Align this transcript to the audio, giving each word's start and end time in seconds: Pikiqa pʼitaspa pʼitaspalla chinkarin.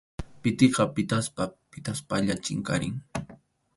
Pikiqa 0.41 0.83
pʼitaspa 0.93 1.43
pʼitaspalla 1.71 2.33
chinkarin. 2.43 2.95